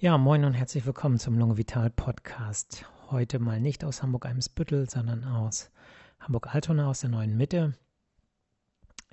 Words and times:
Ja, 0.00 0.16
moin 0.16 0.44
und 0.44 0.54
herzlich 0.54 0.86
willkommen 0.86 1.18
zum 1.18 1.36
Lunge 1.36 1.56
Vital 1.56 1.90
Podcast. 1.90 2.84
Heute 3.10 3.40
mal 3.40 3.60
nicht 3.60 3.84
aus 3.84 4.00
Hamburg-Eimsbüttel, 4.00 4.88
sondern 4.88 5.24
aus 5.24 5.72
Hamburg-Altona, 6.20 6.88
aus 6.88 7.00
der 7.00 7.10
neuen 7.10 7.36
Mitte. 7.36 7.74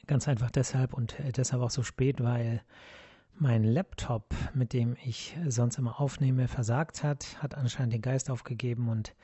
Ganz 0.06 0.28
einfach 0.28 0.52
deshalb 0.52 0.94
und 0.94 1.20
äh, 1.22 1.32
deshalb 1.32 1.64
auch 1.64 1.72
so 1.72 1.82
spät, 1.82 2.24
weil 2.24 2.62
mein 3.34 3.64
Laptop, 3.64 4.36
mit 4.54 4.74
dem 4.74 4.96
ich 5.04 5.36
sonst 5.48 5.80
immer 5.80 6.00
aufnehme, 6.00 6.48
versagt 6.48 7.02
hat, 7.02 7.42
hat 7.42 7.56
anscheinend 7.56 7.94
den 7.94 8.04
Geist 8.04 8.30
aufgegeben 8.30 8.88
und 8.88 9.16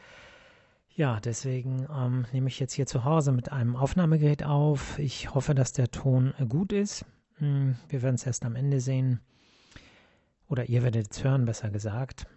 ja, 0.89 1.19
deswegen 1.19 1.85
ähm, 1.95 2.25
nehme 2.31 2.47
ich 2.47 2.59
jetzt 2.59 2.73
hier 2.73 2.87
zu 2.87 3.03
Hause 3.03 3.33
mit 3.33 3.51
einem 3.51 3.75
Aufnahmegerät 3.75 4.43
auf. 4.43 4.97
Ich 4.97 5.35
hoffe, 5.35 5.53
dass 5.53 5.73
der 5.73 5.91
Ton 5.91 6.33
gut 6.49 6.73
ist. 6.73 7.05
Hm, 7.35 7.75
wir 7.87 8.01
werden 8.01 8.15
es 8.15 8.25
erst 8.25 8.45
am 8.45 8.55
Ende 8.55 8.81
sehen. 8.81 9.19
Oder 10.51 10.67
ihr 10.67 10.83
werdet 10.83 11.11
es 11.11 11.23
hören, 11.23 11.45
besser 11.45 11.69
gesagt. 11.69 12.27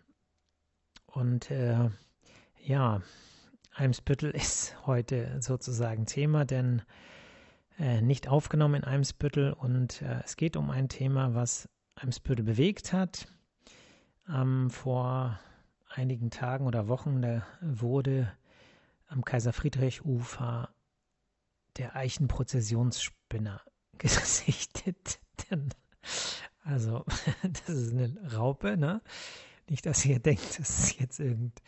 Und 1.06 1.50
äh, 1.50 1.90
ja, 2.62 3.02
Eimsbüttel 3.74 4.30
ist 4.36 4.76
heute 4.86 5.42
sozusagen 5.42 6.06
Thema, 6.06 6.44
denn 6.44 6.82
äh, 7.76 8.00
nicht 8.02 8.28
aufgenommen 8.28 8.76
in 8.76 8.84
Eimsbüttel 8.84 9.52
und 9.52 10.00
äh, 10.00 10.20
es 10.24 10.36
geht 10.36 10.56
um 10.56 10.70
ein 10.70 10.88
Thema, 10.88 11.34
was 11.34 11.68
Eimsbüttel 11.96 12.44
bewegt 12.44 12.92
hat. 12.92 13.26
Ähm, 14.28 14.70
vor 14.70 15.40
einigen 15.88 16.30
Tagen 16.30 16.68
oder 16.68 16.86
Wochen 16.86 17.20
da 17.20 17.44
wurde 17.60 18.32
am 19.08 19.24
Kaiser 19.24 19.52
Friedrich 19.52 20.04
Ufer 20.04 20.72
der 21.78 21.96
Eichenprozessionsspinner 21.96 23.60
gesichtet. 23.98 25.18
Also, 26.64 27.04
das 27.66 27.68
ist 27.68 27.92
eine 27.92 28.12
Raupe, 28.34 28.76
ne? 28.76 29.02
Nicht, 29.68 29.86
dass 29.86 30.04
ihr 30.04 30.18
denkt, 30.20 30.58
das 30.58 30.78
ist 30.78 31.00
jetzt 31.00 31.20
irgend, 31.20 31.62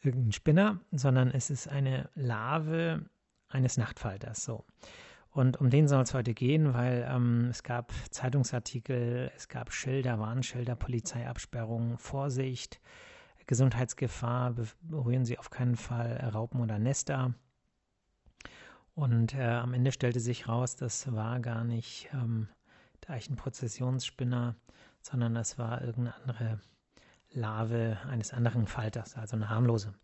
irgendein 0.00 0.32
Spinner, 0.32 0.80
sondern 0.90 1.30
es 1.30 1.50
ist 1.50 1.68
eine 1.68 2.10
Larve 2.14 3.08
eines 3.48 3.76
Nachtfalters. 3.76 4.44
So. 4.44 4.64
Und 5.30 5.58
um 5.58 5.70
den 5.70 5.88
soll 5.88 6.02
es 6.02 6.14
heute 6.14 6.34
gehen, 6.34 6.74
weil 6.74 7.06
ähm, 7.08 7.48
es 7.50 7.62
gab 7.62 7.92
Zeitungsartikel, 8.10 9.30
es 9.36 9.48
gab 9.48 9.72
Schilder, 9.72 10.18
Warnschilder, 10.18 10.74
Polizeiabsperrungen, 10.74 11.98
Vorsicht, 11.98 12.80
Gesundheitsgefahr, 13.46 14.54
berühren 14.82 15.24
Sie 15.24 15.38
auf 15.38 15.50
keinen 15.50 15.76
Fall 15.76 16.16
Raupen 16.34 16.60
oder 16.60 16.78
Nester. 16.78 17.34
Und 18.94 19.34
äh, 19.34 19.42
am 19.42 19.74
Ende 19.74 19.92
stellte 19.92 20.20
sich 20.20 20.48
raus, 20.48 20.76
das 20.76 21.12
war 21.12 21.40
gar 21.40 21.64
nicht 21.64 22.10
ähm, 22.12 22.48
der 23.08 23.16
Eichenprozessionsspinner, 23.16 24.54
sondern 25.00 25.34
das 25.34 25.58
war 25.58 25.82
irgendeine 25.82 26.14
andere 26.16 26.60
Larve 27.32 27.98
eines 28.08 28.32
anderen 28.32 28.66
Falters, 28.66 29.16
also 29.16 29.36
eine 29.36 29.50
harmlose. 29.50 29.94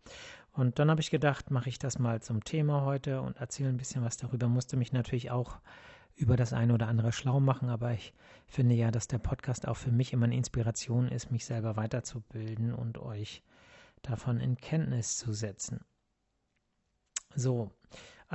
Und 0.51 0.79
dann 0.79 0.89
habe 0.89 1.01
ich 1.01 1.09
gedacht, 1.09 1.51
mache 1.51 1.69
ich 1.69 1.79
das 1.79 1.99
mal 1.99 2.21
zum 2.21 2.43
Thema 2.43 2.83
heute 2.83 3.21
und 3.21 3.37
erzähle 3.37 3.69
ein 3.69 3.77
bisschen 3.77 4.03
was 4.03 4.17
darüber. 4.17 4.47
Musste 4.47 4.77
mich 4.77 4.93
natürlich 4.93 5.31
auch 5.31 5.59
über 6.15 6.37
das 6.37 6.53
eine 6.53 6.73
oder 6.73 6.87
andere 6.87 7.11
schlau 7.11 7.41
machen, 7.41 7.69
aber 7.69 7.91
ich 7.91 8.13
finde 8.47 8.73
ja, 8.75 8.89
dass 8.89 9.07
der 9.07 9.17
Podcast 9.17 9.67
auch 9.67 9.75
für 9.75 9.91
mich 9.91 10.13
immer 10.13 10.25
eine 10.25 10.37
Inspiration 10.37 11.09
ist, 11.09 11.29
mich 11.29 11.45
selber 11.45 11.75
weiterzubilden 11.75 12.73
und 12.73 12.97
euch 12.97 13.43
davon 14.01 14.39
in 14.39 14.55
Kenntnis 14.55 15.17
zu 15.17 15.33
setzen. 15.33 15.83
So, 17.35 17.71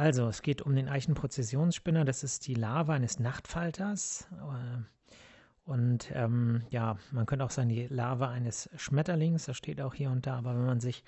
also 0.01 0.29
es 0.29 0.41
geht 0.41 0.62
um 0.62 0.75
den 0.75 0.89
Eichenprozessionsspinner. 0.89 2.06
Das 2.06 2.25
ist 2.25 2.47
die 2.47 2.55
Larve 2.55 2.95
eines 2.95 3.19
Nachtfalters. 3.19 4.27
Äh, 4.33 5.70
und 5.70 6.11
ähm, 6.15 6.62
ja, 6.70 6.97
man 7.11 7.27
könnte 7.27 7.45
auch 7.45 7.51
sagen, 7.51 7.69
die 7.69 7.87
Larve 7.87 8.28
eines 8.28 8.71
Schmetterlings, 8.77 9.45
das 9.45 9.59
steht 9.59 9.78
auch 9.83 9.93
hier 9.93 10.11
und 10.11 10.27
da, 10.27 10.39
aber 10.39 10.55
wenn 10.55 10.65
man 10.65 10.81
sich 10.81 11.05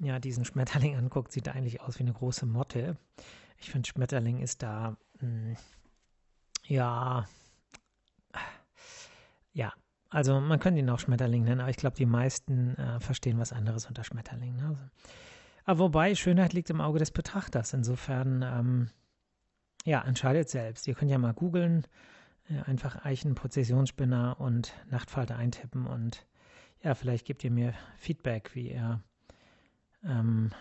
ja 0.00 0.18
diesen 0.18 0.44
Schmetterling 0.44 0.96
anguckt, 0.96 1.30
sieht 1.30 1.46
er 1.46 1.54
eigentlich 1.54 1.80
aus 1.80 2.00
wie 2.00 2.02
eine 2.02 2.12
große 2.12 2.46
Motte. 2.46 2.96
Ich 3.58 3.70
finde, 3.70 3.88
Schmetterling 3.88 4.40
ist 4.40 4.64
da, 4.64 4.96
mh, 5.20 5.28
hm, 5.28 5.56
ja, 6.66 7.26
ja, 9.52 9.72
also 10.10 10.40
man 10.40 10.58
könnte 10.58 10.80
ihn 10.80 10.90
auch 10.90 10.98
Schmetterling 10.98 11.44
nennen, 11.44 11.60
aber 11.60 11.70
ich 11.70 11.76
glaube, 11.76 11.96
die 11.96 12.06
meisten 12.06 12.76
äh, 12.76 12.98
verstehen 12.98 13.38
was 13.38 13.52
anderes 13.52 13.86
unter 13.86 14.02
Schmetterling. 14.02 14.56
Ne? 14.56 14.66
Also, 14.66 14.80
aber 15.68 15.80
wobei, 15.80 16.14
Schönheit 16.14 16.54
liegt 16.54 16.70
im 16.70 16.80
Auge 16.80 16.98
des 16.98 17.10
Betrachters. 17.10 17.74
Insofern, 17.74 18.42
ähm, 18.42 18.90
ja, 19.84 20.02
entscheidet 20.02 20.48
selbst. 20.48 20.88
Ihr 20.88 20.94
könnt 20.94 21.10
ja 21.10 21.18
mal 21.18 21.34
googeln, 21.34 21.86
äh, 22.48 22.60
einfach 22.62 23.04
Eichenprozessionsspinner 23.04 24.40
und 24.40 24.72
Nachtfalter 24.90 25.36
eintippen 25.36 25.86
und 25.86 26.26
ja, 26.82 26.94
vielleicht 26.94 27.26
gebt 27.26 27.44
ihr 27.44 27.50
mir 27.50 27.74
Feedback, 27.98 28.54
wie 28.54 28.70
ihr 28.72 29.02
ähm, 30.04 30.52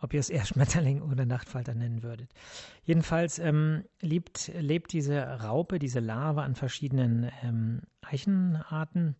ob 0.00 0.14
ihr 0.14 0.20
es 0.20 0.30
eher 0.30 0.44
Schmetterling 0.46 1.02
oder 1.02 1.26
Nachtfalter 1.26 1.74
nennen 1.74 2.02
würdet. 2.02 2.32
Jedenfalls 2.84 3.38
ähm, 3.38 3.84
lebt, 4.00 4.50
lebt 4.58 4.92
diese 4.92 5.22
Raupe, 5.22 5.78
diese 5.78 6.00
Larve 6.00 6.42
an 6.42 6.54
verschiedenen 6.54 7.30
ähm, 7.42 7.82
Eichenarten. 8.00 9.16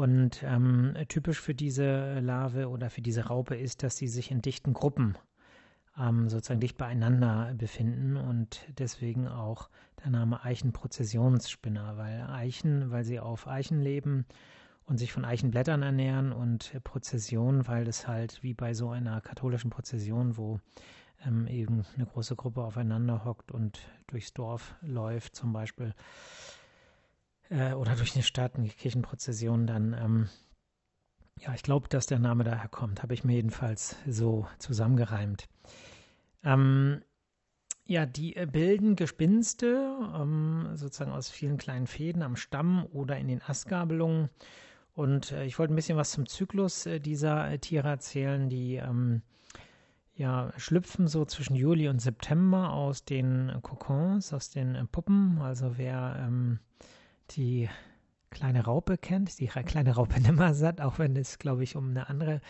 Und 0.00 0.42
ähm, 0.44 0.94
typisch 1.08 1.38
für 1.38 1.54
diese 1.54 2.20
Larve 2.20 2.70
oder 2.70 2.88
für 2.88 3.02
diese 3.02 3.26
Raupe 3.26 3.54
ist, 3.54 3.82
dass 3.82 3.98
sie 3.98 4.08
sich 4.08 4.30
in 4.30 4.40
dichten 4.40 4.72
Gruppen 4.72 5.18
ähm, 5.98 6.30
sozusagen 6.30 6.58
dicht 6.58 6.78
beieinander 6.78 7.52
befinden 7.54 8.16
und 8.16 8.66
deswegen 8.78 9.28
auch 9.28 9.68
der 10.02 10.10
Name 10.10 10.42
Eichenprozessionsspinner, 10.42 11.98
weil 11.98 12.22
Eichen, 12.22 12.90
weil 12.90 13.04
sie 13.04 13.20
auf 13.20 13.46
Eichen 13.46 13.82
leben, 13.82 14.24
und 14.86 14.96
sich 14.96 15.12
von 15.12 15.26
Eichenblättern 15.26 15.82
ernähren 15.82 16.32
und 16.32 16.82
Prozession, 16.82 17.68
weil 17.68 17.86
es 17.86 18.08
halt 18.08 18.42
wie 18.42 18.54
bei 18.54 18.72
so 18.72 18.88
einer 18.88 19.20
katholischen 19.20 19.68
Prozession, 19.68 20.38
wo 20.38 20.60
ähm, 21.26 21.46
eben 21.46 21.84
eine 21.94 22.06
große 22.06 22.36
Gruppe 22.36 22.62
aufeinander 22.62 23.26
hockt 23.26 23.52
und 23.52 23.80
durchs 24.06 24.32
Dorf 24.32 24.74
läuft 24.80 25.36
zum 25.36 25.52
Beispiel 25.52 25.92
äh, 27.50 27.74
oder 27.74 27.94
durch 27.96 28.14
eine 28.14 28.24
Stadt, 28.24 28.56
eine 28.56 28.68
Kirchenprozession, 28.68 29.66
dann 29.66 29.92
ähm, 29.92 30.28
ja, 31.38 31.54
ich 31.54 31.62
glaube, 31.62 31.88
dass 31.88 32.06
der 32.06 32.18
Name 32.18 32.44
daher 32.44 32.68
kommt, 32.68 33.02
habe 33.02 33.14
ich 33.14 33.24
mir 33.24 33.34
jedenfalls 33.34 33.96
so 34.06 34.46
zusammengereimt. 34.58 35.48
Ähm, 36.44 37.02
ja, 37.86 38.06
die 38.06 38.36
äh, 38.36 38.46
bilden 38.46 38.94
Gespinste, 38.96 39.98
ähm, 40.14 40.70
sozusagen 40.74 41.12
aus 41.12 41.30
vielen 41.30 41.58
kleinen 41.58 41.86
Fäden 41.86 42.22
am 42.22 42.36
Stamm 42.36 42.86
oder 42.92 43.18
in 43.18 43.28
den 43.28 43.42
Astgabelungen 43.42 44.30
und 44.92 45.32
äh, 45.32 45.44
ich 45.44 45.58
wollte 45.58 45.72
ein 45.72 45.76
bisschen 45.76 45.96
was 45.96 46.12
zum 46.12 46.26
Zyklus 46.26 46.86
äh, 46.86 47.00
dieser 47.00 47.50
äh, 47.50 47.58
Tiere 47.58 47.88
erzählen, 47.88 48.48
die 48.48 48.76
ähm, 48.76 49.22
ja, 50.14 50.52
schlüpfen 50.58 51.08
so 51.08 51.24
zwischen 51.24 51.56
Juli 51.56 51.88
und 51.88 52.00
September 52.00 52.72
aus 52.72 53.04
den 53.04 53.50
Kokons, 53.62 54.34
aus 54.34 54.50
den 54.50 54.74
äh, 54.74 54.84
Puppen. 54.84 55.40
Also 55.40 55.78
wer 55.78 56.16
ähm, 56.18 56.58
die 57.36 57.68
kleine 58.30 58.64
Raupe 58.64 58.96
kennt, 58.96 59.38
die 59.38 59.46
kleine 59.46 59.94
Raupe 59.94 60.20
Nimmersatt, 60.20 60.80
auch 60.80 60.98
wenn 60.98 61.16
es, 61.16 61.38
glaube 61.38 61.64
ich, 61.64 61.76
um 61.76 61.90
eine 61.90 62.08
andere 62.08 62.40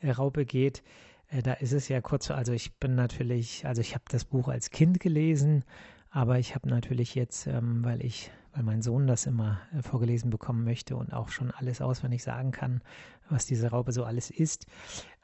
äh, 0.00 0.10
Raupe 0.10 0.44
geht, 0.44 0.82
äh, 1.28 1.42
da 1.42 1.54
ist 1.54 1.72
es 1.72 1.88
ja 1.88 2.00
kurz, 2.00 2.30
also 2.30 2.52
ich 2.52 2.74
bin 2.78 2.94
natürlich, 2.94 3.66
also 3.66 3.80
ich 3.80 3.94
habe 3.94 4.04
das 4.08 4.24
Buch 4.24 4.48
als 4.48 4.70
Kind 4.70 5.00
gelesen, 5.00 5.64
aber 6.10 6.38
ich 6.38 6.54
habe 6.54 6.68
natürlich 6.68 7.14
jetzt, 7.14 7.46
ähm, 7.46 7.84
weil 7.84 8.04
ich 8.04 8.30
weil 8.56 8.62
mein 8.62 8.82
Sohn 8.82 9.08
das 9.08 9.26
immer 9.26 9.60
äh, 9.76 9.82
vorgelesen 9.82 10.30
bekommen 10.30 10.62
möchte 10.62 10.94
und 10.94 11.12
auch 11.12 11.30
schon 11.30 11.50
alles 11.50 11.80
auswendig 11.80 12.22
sagen 12.22 12.52
kann, 12.52 12.82
was 13.28 13.46
diese 13.46 13.70
Raupe 13.70 13.90
so 13.90 14.04
alles 14.04 14.30
ist. 14.30 14.66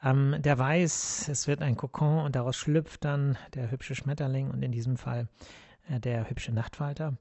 Ähm, 0.03 0.35
der 0.39 0.59
weiß, 0.59 1.29
es 1.29 1.47
wird 1.47 1.61
ein 1.61 1.77
Kokon 1.77 2.25
und 2.25 2.35
daraus 2.35 2.57
schlüpft 2.57 3.05
dann 3.05 3.37
der 3.53 3.71
hübsche 3.71 3.95
Schmetterling 3.95 4.51
und 4.51 4.61
in 4.63 4.73
diesem 4.73 4.97
Fall 4.97 5.29
der 5.87 6.29
hübsche 6.29 6.51
Nachtfalter. 6.51 7.15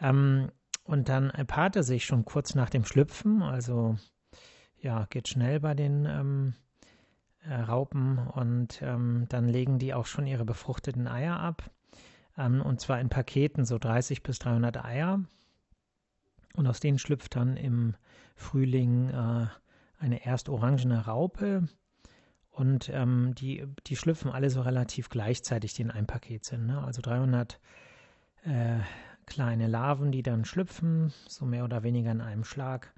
Ähm, 0.00 0.50
und 0.84 1.08
dann 1.08 1.32
paart 1.46 1.76
er 1.76 1.82
sich 1.82 2.04
schon 2.04 2.24
kurz 2.24 2.54
nach 2.54 2.70
dem 2.70 2.84
Schlüpfen, 2.84 3.42
also 3.42 3.96
ja, 4.80 5.06
geht 5.06 5.28
schnell 5.28 5.60
bei 5.60 5.74
den 5.74 6.04
ähm, 6.06 6.54
äh, 7.48 7.54
Raupen 7.54 8.18
und 8.18 8.80
ähm, 8.82 9.26
dann 9.28 9.48
legen 9.48 9.78
die 9.78 9.94
auch 9.94 10.06
schon 10.06 10.26
ihre 10.26 10.44
befruchteten 10.44 11.08
Eier 11.08 11.40
ab 11.40 11.70
ähm, 12.36 12.60
und 12.62 12.80
zwar 12.80 13.00
in 13.00 13.08
Paketen, 13.08 13.64
so 13.64 13.78
30 13.78 14.22
bis 14.22 14.38
300 14.38 14.84
Eier. 14.84 15.20
Und 16.56 16.66
aus 16.66 16.80
denen 16.80 16.98
schlüpft 16.98 17.36
dann 17.36 17.56
im 17.56 17.94
Frühling 18.36 19.10
äh, 19.10 19.46
eine 19.98 20.24
erst 20.24 20.48
orangene 20.48 21.06
Raupe. 21.06 21.68
Und 22.50 22.88
ähm, 22.90 23.34
die, 23.34 23.66
die 23.86 23.96
schlüpfen 23.96 24.30
alle 24.30 24.50
so 24.50 24.60
relativ 24.62 25.08
gleichzeitig, 25.08 25.74
die 25.74 25.82
in 25.82 25.90
einem 25.90 26.06
Paket 26.06 26.44
sind. 26.44 26.66
Ne? 26.66 26.82
Also 26.82 27.02
300 27.02 27.58
äh, 28.44 28.78
kleine 29.26 29.66
Larven, 29.66 30.12
die 30.12 30.22
dann 30.22 30.44
schlüpfen, 30.44 31.12
so 31.28 31.44
mehr 31.44 31.64
oder 31.64 31.82
weniger 31.82 32.10
in 32.10 32.20
einem 32.20 32.44
Schlag. 32.44 32.92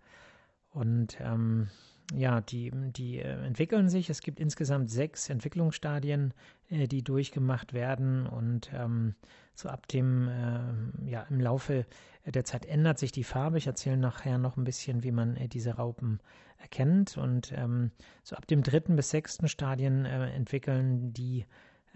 Und 0.71 1.19
ähm, 1.21 1.69
ja, 2.15 2.41
die, 2.41 2.71
die 2.73 3.19
äh, 3.19 3.45
entwickeln 3.45 3.89
sich. 3.89 4.11
Es 4.11 4.21
gibt 4.21 4.39
insgesamt 4.39 4.91
sechs 4.91 5.29
Entwicklungsstadien, 5.29 6.35
äh, 6.69 6.87
die 6.87 7.03
durchgemacht 7.03 7.73
werden 7.73 8.27
und 8.27 8.71
ähm, 8.73 9.15
so 9.55 9.69
ab 9.69 9.89
dem, 9.89 10.29
äh, 10.29 11.11
ja, 11.11 11.23
im 11.31 11.41
Laufe 11.41 11.87
der 12.27 12.45
Zeit 12.45 12.67
ändert 12.67 12.99
sich 12.99 13.13
die 13.13 13.25
Farbe. 13.25 13.59
Ich 13.59 13.67
erzähle 13.67 13.97
nachher 13.97 14.39
noch 14.39 14.57
ein 14.57 14.65
bisschen, 14.65 15.03
wie 15.03 15.13
man 15.13 15.37
äh, 15.37 15.49
diese 15.49 15.77
Raupen 15.77 16.21
erkennt 16.59 17.17
und 17.17 17.53
ähm, 17.53 17.91
so 18.23 18.37
ab 18.37 18.47
dem 18.47 18.63
dritten 18.63 18.97
bis 18.97 19.11
sechsten 19.11 19.49
Stadien 19.49 20.05
äh, 20.05 20.31
entwickeln 20.31 21.13
die 21.13 21.45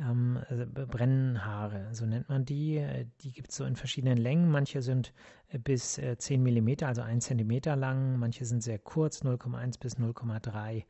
ähm, 0.00 0.38
also 0.49 0.64
Brennhaare, 0.67 1.88
so 1.93 2.06
nennt 2.06 2.29
man 2.29 2.44
die. 2.44 2.79
Äh, 2.79 3.06
die 3.20 3.32
gibt 3.32 3.50
es 3.50 3.56
so 3.56 3.64
in 3.64 3.76
verschiedenen 3.76 4.19
Längen. 4.19 4.50
Manche 4.50 4.82
sind 4.82 5.12
äh, 5.49 5.58
bis 5.58 5.99
äh, 5.99 6.17
10 6.17 6.43
mm, 6.43 6.85
also 6.85 7.02
1 7.02 7.25
cm 7.25 7.61
lang. 7.79 8.19
Manche 8.19 8.44
sind 8.44 8.62
sehr 8.62 8.79
kurz, 8.79 9.23
0,1 9.23 9.79
bis 9.79 9.97
0,3 9.97 10.85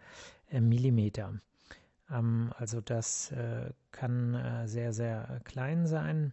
äh, 0.50 0.60
mm. 0.60 1.40
Ähm, 2.10 2.52
also 2.56 2.80
das 2.80 3.32
äh, 3.32 3.70
kann 3.90 4.34
äh, 4.34 4.68
sehr, 4.68 4.92
sehr 4.92 5.40
klein 5.44 5.86
sein. 5.86 6.32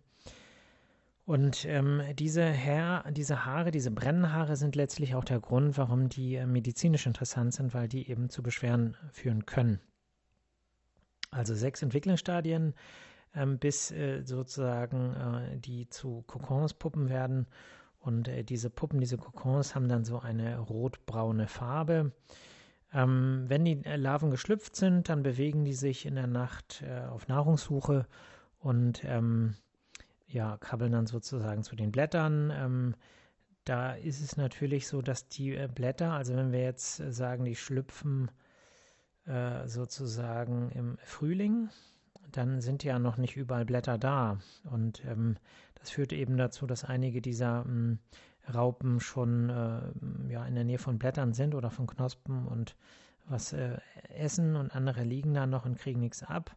Und 1.26 1.66
ähm, 1.66 2.02
diese, 2.16 2.54
Haar, 2.54 3.12
diese 3.12 3.46
Haare, 3.46 3.72
diese 3.72 3.92
Brennhaare 3.92 4.56
sind 4.56 4.78
letztlich 4.78 5.14
auch 5.14 5.26
der 5.26 5.42
Grund, 5.42 5.78
warum 5.78 6.08
die 6.08 6.40
medizinisch 6.46 7.06
interessant 7.06 7.54
sind, 7.54 7.74
weil 7.74 7.90
die 7.90 8.10
eben 8.10 8.30
zu 8.30 8.42
Beschwerden 8.42 8.96
führen 9.12 9.46
können. 9.46 9.82
Also 11.32 11.56
sechs 11.56 11.82
Entwicklungsstadien, 11.82 12.74
ähm, 13.36 13.60
bis 13.60 13.92
äh, 13.92 14.24
sozusagen 14.24 15.14
äh, 15.14 15.58
die 15.58 15.90
zu 15.90 16.24
Kokonspuppen 16.28 17.10
werden. 17.10 17.48
Und 18.00 18.28
äh, 18.28 18.44
diese 18.44 18.70
Puppen, 18.70 19.00
diese 19.00 19.18
Kokons 19.18 19.76
haben 19.76 19.90
dann 19.90 20.06
so 20.06 20.20
eine 20.20 20.60
rotbraune 20.60 21.48
Farbe. 21.48 22.14
Ähm, 22.94 23.46
wenn 23.48 23.66
die 23.66 23.84
äh, 23.86 23.98
Larven 23.98 24.32
geschlüpft 24.32 24.76
sind, 24.76 25.10
dann 25.10 25.24
bewegen 25.24 25.66
die 25.66 25.74
sich 25.74 26.06
in 26.06 26.16
der 26.16 26.28
Nacht 26.28 26.84
äh, 26.88 27.02
auf 27.08 27.28
Nahrungssuche 27.28 28.08
und 28.60 29.04
ähm, 29.04 29.56
ja, 30.28 30.58
krabbeln 30.58 30.92
dann 30.92 31.06
sozusagen 31.06 31.64
zu 31.64 31.76
den 31.76 31.92
Blättern. 31.92 32.52
Ähm, 32.56 32.96
da 33.66 33.94
ist 33.94 34.22
es 34.22 34.38
natürlich 34.38 34.88
so, 34.88 35.02
dass 35.02 35.28
die 35.28 35.56
äh, 35.56 35.68
Blätter, 35.68 36.14
also 36.14 36.36
wenn 36.36 36.54
wir 36.54 36.62
jetzt 36.62 36.98
sagen, 37.12 37.44
die 37.44 37.56
schlüpfen 37.56 38.32
äh, 39.28 39.68
sozusagen 39.68 40.72
im 40.72 40.98
Frühling, 41.04 41.70
dann 42.32 42.62
sind 42.62 42.84
ja 42.84 43.00
noch 43.00 43.18
nicht 43.18 43.36
überall 43.36 43.66
Blätter 43.66 43.98
da. 43.98 44.40
Und 44.64 45.04
ähm, 45.06 45.38
das 45.76 45.92
führt 45.92 46.14
eben 46.14 46.38
dazu, 46.38 46.66
dass 46.68 46.84
einige 46.84 47.22
dieser 47.22 47.66
ähm, 47.66 48.00
Raupen 48.54 49.00
schon 49.00 49.50
äh, 49.50 50.32
ja, 50.32 50.46
in 50.46 50.56
der 50.56 50.64
Nähe 50.64 50.78
von 50.78 50.98
Blättern 50.98 51.34
sind 51.34 51.56
oder 51.56 51.70
von 51.70 51.88
Knospen 51.88 52.46
und 52.48 52.76
was 53.26 53.54
äh, 53.54 53.78
essen 54.16 54.56
und 54.56 54.74
andere 54.74 55.04
liegen 55.04 55.34
da 55.34 55.46
noch 55.46 55.66
und 55.66 55.78
kriegen 55.78 56.00
nichts 56.00 56.24
ab. 56.24 56.56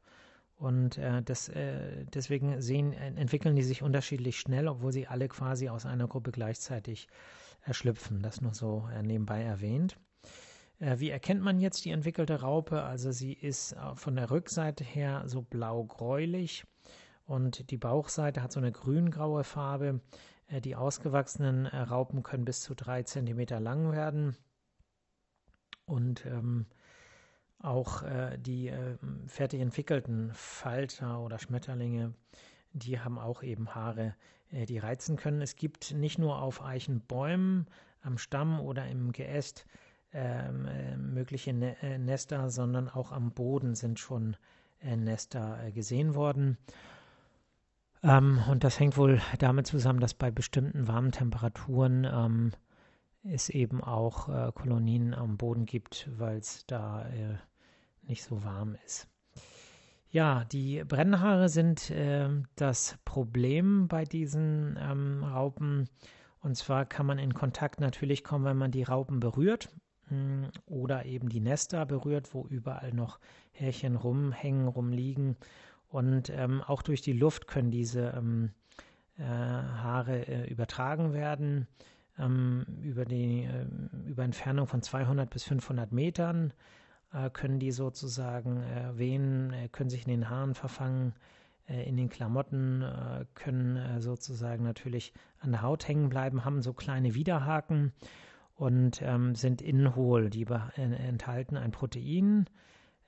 Und 0.56 0.98
äh, 0.98 1.22
das, 1.22 1.48
äh, 1.48 2.04
deswegen 2.14 2.60
sehen, 2.60 2.92
entwickeln 2.92 3.56
die 3.56 3.62
sich 3.62 3.82
unterschiedlich 3.82 4.38
schnell, 4.38 4.68
obwohl 4.68 4.92
sie 4.92 5.06
alle 5.06 5.26
quasi 5.26 5.68
aus 5.68 5.86
einer 5.86 6.06
Gruppe 6.06 6.32
gleichzeitig 6.32 7.08
erschlüpfen. 7.62 8.22
Das 8.22 8.40
nur 8.40 8.54
so 8.54 8.88
äh, 8.94 9.02
nebenbei 9.02 9.42
erwähnt. 9.42 9.96
Äh, 10.80 10.98
wie 10.98 11.10
erkennt 11.10 11.42
man 11.42 11.60
jetzt 11.60 11.84
die 11.84 11.90
entwickelte 11.90 12.40
Raupe? 12.40 12.82
Also 12.82 13.12
sie 13.12 13.32
ist 13.32 13.72
äh, 13.72 13.94
von 13.94 14.16
der 14.16 14.30
Rückseite 14.30 14.82
her 14.84 15.22
so 15.26 15.42
blau-gräulich 15.42 16.64
und 17.26 17.70
die 17.70 17.78
Bauchseite 17.78 18.42
hat 18.42 18.52
so 18.52 18.60
eine 18.60 18.72
grün-graue 18.72 19.44
Farbe. 19.44 20.00
Äh, 20.48 20.60
die 20.60 20.74
ausgewachsenen 20.74 21.66
Raupen 21.66 22.22
können 22.22 22.44
bis 22.44 22.62
zu 22.62 22.74
drei 22.74 23.02
Zentimeter 23.04 23.60
lang 23.60 23.92
werden 23.92 24.36
und 25.86 26.24
ähm, 26.26 26.66
auch 27.58 28.02
äh, 28.02 28.38
die 28.38 28.68
äh, 28.68 28.96
fertig 29.26 29.60
entwickelten 29.60 30.32
Falter 30.32 31.20
oder 31.20 31.38
Schmetterlinge, 31.38 32.14
die 32.72 32.98
haben 33.00 33.18
auch 33.18 33.42
eben 33.42 33.74
Haare, 33.74 34.14
äh, 34.50 34.64
die 34.64 34.78
reizen 34.78 35.16
können. 35.16 35.42
Es 35.42 35.56
gibt 35.56 35.92
nicht 35.92 36.18
nur 36.18 36.40
auf 36.40 36.62
Eichenbäumen 36.62 37.66
am 38.02 38.16
Stamm 38.16 38.60
oder 38.60 38.86
im 38.86 39.12
Geäst 39.12 39.66
ähm, 40.12 40.66
äh, 40.66 40.96
mögliche 40.96 41.50
äh, 41.50 41.98
Nester, 41.98 42.50
sondern 42.50 42.88
auch 42.88 43.12
am 43.12 43.30
Boden 43.30 43.76
sind 43.76 44.00
schon 44.00 44.36
äh, 44.80 44.96
Nester 44.96 45.62
äh, 45.62 45.70
gesehen 45.70 46.16
worden. 46.16 46.58
Ähm, 48.02 48.40
und 48.50 48.64
das 48.64 48.80
hängt 48.80 48.96
wohl 48.96 49.20
damit 49.38 49.68
zusammen, 49.68 50.00
dass 50.00 50.14
bei 50.14 50.32
bestimmten 50.32 50.88
warmen 50.88 51.12
Temperaturen 51.12 52.08
ähm, 52.10 52.50
es 53.22 53.50
eben 53.50 53.84
auch 53.84 54.28
äh, 54.28 54.50
Kolonien 54.52 55.14
am 55.14 55.36
Boden 55.36 55.64
gibt, 55.64 56.08
weil 56.18 56.38
es 56.38 56.66
da 56.66 57.06
äh, 57.08 57.36
nicht 58.02 58.24
so 58.24 58.42
warm 58.42 58.76
ist. 58.84 59.06
Ja, 60.08 60.42
die 60.42 60.82
Brennhaare 60.82 61.48
sind 61.48 61.92
das 62.56 62.98
Problem 63.04 63.86
bei 63.86 64.04
diesen 64.04 64.76
ähm, 64.80 65.22
Raupen. 65.22 65.88
Und 66.40 66.56
zwar 66.56 66.84
kann 66.84 67.06
man 67.06 67.20
in 67.20 67.32
Kontakt 67.32 67.78
natürlich 67.78 68.24
kommen, 68.24 68.44
wenn 68.44 68.56
man 68.56 68.72
die 68.72 68.82
Raupen 68.82 69.20
berührt 69.20 69.68
oder 70.66 71.06
eben 71.06 71.28
die 71.28 71.40
Nester 71.40 71.86
berührt, 71.86 72.34
wo 72.34 72.46
überall 72.46 72.92
noch 72.92 73.20
Härchen 73.52 73.96
rumhängen, 73.96 74.68
rumliegen. 74.68 75.36
Und 75.88 76.30
ähm, 76.30 76.62
auch 76.62 76.82
durch 76.82 77.02
die 77.02 77.12
Luft 77.12 77.46
können 77.46 77.70
diese 77.70 78.14
ähm, 78.16 78.50
äh, 79.18 79.24
Haare 79.24 80.26
äh, 80.26 80.50
übertragen 80.50 81.12
werden 81.12 81.66
ähm, 82.18 82.64
über 82.82 83.04
die 83.04 83.44
äh, 83.44 83.66
über 84.06 84.22
Entfernung 84.24 84.66
von 84.66 84.82
200 84.82 85.28
bis 85.28 85.44
500 85.44 85.90
Metern 85.92 86.52
äh, 87.12 87.30
können 87.30 87.58
die 87.58 87.72
sozusagen 87.72 88.62
äh, 88.62 88.96
wehen, 88.96 89.52
äh, 89.52 89.68
können 89.68 89.90
sich 89.90 90.04
in 90.04 90.10
den 90.10 90.30
Haaren 90.30 90.54
verfangen, 90.54 91.14
in 91.66 91.96
den 91.96 92.08
Klamotten, 92.08 92.84
können 93.34 94.00
sozusagen 94.00 94.64
natürlich 94.64 95.12
an 95.38 95.52
der 95.52 95.62
Haut 95.62 95.86
hängen 95.86 96.08
bleiben, 96.08 96.44
haben 96.44 96.62
so 96.62 96.72
kleine 96.72 97.14
Widerhaken 97.14 97.92
und 98.60 99.00
ähm, 99.00 99.34
sind 99.34 99.62
innen 99.62 99.96
hohl. 99.96 100.28
Die 100.28 100.46
enthalten 100.76 101.56
ein 101.56 101.70
Protein, 101.70 102.44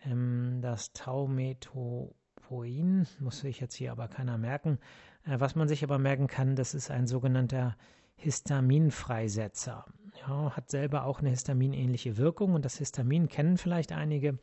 ähm, 0.02 0.60
das 0.62 0.94
Taumetopoin, 0.94 3.06
muss 3.20 3.40
sich 3.40 3.60
jetzt 3.60 3.74
hier 3.74 3.92
aber 3.92 4.08
keiner 4.08 4.38
merken. 4.38 4.78
Äh, 5.26 5.40
was 5.40 5.54
man 5.54 5.68
sich 5.68 5.84
aber 5.84 5.98
merken 5.98 6.26
kann, 6.26 6.56
das 6.56 6.72
ist 6.72 6.90
ein 6.90 7.06
sogenannter 7.06 7.76
Histaminfreisetzer. 8.16 9.84
Ja, 10.26 10.56
hat 10.56 10.70
selber 10.70 11.04
auch 11.04 11.20
eine 11.20 11.28
histaminähnliche 11.28 12.16
Wirkung 12.16 12.54
und 12.54 12.64
das 12.64 12.78
Histamin 12.78 13.28
kennen 13.28 13.58
vielleicht 13.58 13.92
einige 13.92 14.38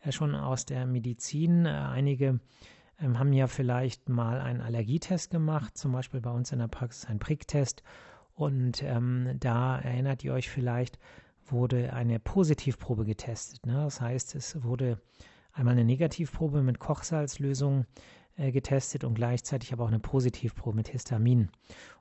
äh, 0.00 0.12
schon 0.12 0.34
aus 0.34 0.64
der 0.64 0.86
Medizin. 0.86 1.66
Äh, 1.66 1.72
einige 1.72 2.40
ähm, 2.98 3.18
haben 3.18 3.34
ja 3.34 3.48
vielleicht 3.48 4.08
mal 4.08 4.40
einen 4.40 4.62
Allergietest 4.62 5.30
gemacht, 5.30 5.76
zum 5.76 5.92
Beispiel 5.92 6.22
bei 6.22 6.30
uns 6.30 6.52
in 6.52 6.58
der 6.58 6.68
Praxis 6.68 7.04
ein 7.04 7.18
Pricktest 7.18 7.82
und 8.34 8.82
ähm, 8.82 9.36
da 9.38 9.78
erinnert 9.78 10.24
ihr 10.24 10.34
euch 10.34 10.50
vielleicht, 10.50 10.98
wurde 11.46 11.92
eine 11.92 12.18
Positivprobe 12.18 13.04
getestet. 13.04 13.64
Ne? 13.66 13.74
Das 13.74 14.00
heißt, 14.00 14.34
es 14.34 14.62
wurde 14.62 15.00
einmal 15.52 15.72
eine 15.72 15.84
Negativprobe 15.84 16.62
mit 16.62 16.78
Kochsalzlösung 16.78 17.86
äh, 18.36 18.50
getestet 18.50 19.04
und 19.04 19.14
gleichzeitig 19.14 19.72
aber 19.72 19.84
auch 19.84 19.88
eine 19.88 20.00
Positivprobe 20.00 20.76
mit 20.76 20.88
Histamin. 20.88 21.50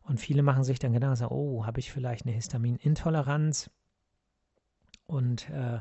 Und 0.02 0.20
viele 0.20 0.44
machen 0.44 0.64
sich 0.64 0.80
dann 0.80 0.94
Gedanken, 0.94 1.26
oh, 1.26 1.66
habe 1.66 1.80
ich 1.80 1.92
vielleicht 1.92 2.26
eine 2.26 2.34
Histaminintoleranz? 2.34 3.70
Und 5.06 5.50
äh, 5.50 5.80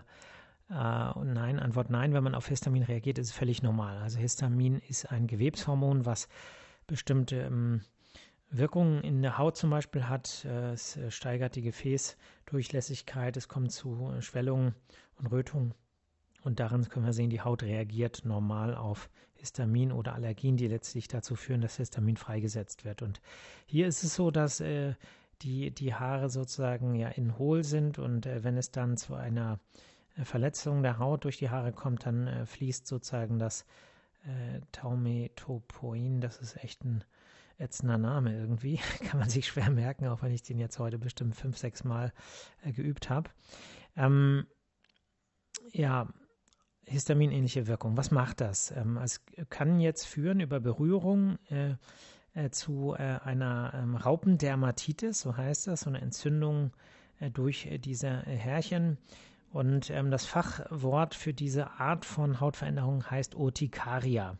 und 1.15 1.35
nein, 1.35 1.59
Antwort 1.59 1.91
nein, 1.91 2.15
wenn 2.15 2.25
man 2.25 2.35
auf 2.35 2.49
Histamin 2.49 2.83
reagiert, 2.83 3.19
ist 3.19 3.29
es 3.29 3.33
völlig 3.35 3.63
normal. 3.63 3.99
Also 3.99 4.19
Histamin 4.19 4.79
ist 4.89 5.11
ein 5.13 5.27
Gewebshormon, 5.27 6.07
was 6.07 6.29
bestimmte 6.87 7.37
ähm, 7.43 7.83
Wirkungen 8.53 9.03
in 9.03 9.23
der 9.23 9.39
Haut 9.39 9.57
zum 9.57 9.71
Beispiel 9.71 10.09
hat. 10.09 10.45
Äh, 10.45 10.73
es 10.73 10.97
äh, 10.97 11.11
steigert 11.11 11.57
die 11.57 11.63
Gefäßdurchlässigkeit, 11.63 13.37
es 13.37 13.49
kommt 13.49 13.73
zu 13.73 14.13
äh, 14.13 14.23
Schwellungen 14.23 14.75
und 15.17 15.27
Rötungen. 15.29 15.75
Und 16.45 16.61
daran 16.61 16.89
können 16.89 17.07
wir 17.07 17.13
sehen, 17.13 17.31
die 17.31 17.41
Haut 17.41 17.63
reagiert 17.63 18.23
normal 18.25 18.75
auf 18.75 19.09
Histamin 19.35 19.91
oder 19.91 20.15
Allergien, 20.15 20.57
die 20.57 20.69
letztlich 20.69 21.09
dazu 21.09 21.35
führen, 21.35 21.61
dass 21.61 21.77
Histamin 21.77 22.17
freigesetzt 22.17 22.85
wird. 22.85 23.03
Und 23.03 23.21
hier 23.67 23.87
ist 23.87 24.05
es 24.05 24.15
so, 24.15 24.31
dass 24.31 24.61
äh, 24.61 24.95
die, 25.43 25.71
die 25.71 25.95
Haare 25.95 26.29
sozusagen 26.29 26.95
ja 26.95 27.09
in 27.09 27.39
hohl 27.39 27.65
sind 27.65 27.99
und 27.99 28.27
äh, 28.27 28.45
wenn 28.45 28.57
es 28.57 28.71
dann 28.71 28.97
zu 28.97 29.15
einer 29.15 29.61
Verletzung 30.23 30.83
der 30.83 30.99
Haut 30.99 31.25
durch 31.25 31.39
die 31.39 31.51
Haare 31.51 31.73
kommt, 31.73 32.07
dann 32.07 32.27
äh, 32.27 32.47
fließt 32.47 32.87
sozusagen 32.87 33.39
das 33.39 33.65
Taumetopoin, 34.71 36.21
das 36.21 36.39
ist 36.39 36.63
echt 36.63 36.85
ein 36.85 37.03
ätzender 37.59 37.99
Name 37.99 38.37
irgendwie. 38.37 38.81
Kann 39.09 39.21
man 39.21 39.29
sich 39.29 39.47
schwer 39.47 39.71
merken, 39.71 40.07
auch 40.07 40.23
wenn 40.23 40.33
ich 40.33 40.43
den 40.43 40.59
jetzt 40.59 40.79
heute 40.79 40.99
bestimmt 40.99 41.37
fünf, 41.37 41.59
sechs 41.59 41.85
Mal 41.85 42.13
äh, 42.65 42.73
geübt 42.73 43.11
habe. 43.11 43.31
Ähm, 43.97 44.47
ja, 45.73 46.09
histaminähnliche 46.87 47.67
Wirkung. 47.67 47.97
Was 47.97 48.11
macht 48.11 48.41
das? 48.41 48.71
Ähm, 48.73 48.97
es 48.99 49.21
kann 49.49 49.81
jetzt 49.81 50.05
führen 50.05 50.41
über 50.41 50.61
Berührung 50.61 51.39
äh, 51.49 51.75
äh, 52.35 52.51
zu 52.51 52.95
äh, 52.95 53.19
einer 53.23 53.73
ähm, 53.75 53.97
Raupendermatitis, 53.97 55.21
so 55.21 55.37
heißt 55.37 55.67
das, 55.67 55.83
so 55.83 55.91
eine 55.91 56.01
Entzündung 56.01 56.73
äh, 57.21 57.31
durch 57.31 57.69
diese 57.85 58.11
Härchen. 58.11 58.99
Und 59.53 59.91
ähm, 59.91 60.11
das 60.11 60.25
Fachwort 60.25 61.15
für 61.15 61.35
diese 61.35 61.73
Art 61.73 62.07
von 62.07 62.41
Hautveränderung 62.41 63.11
heißt 63.11 63.35
Urtikaria. 63.35 64.39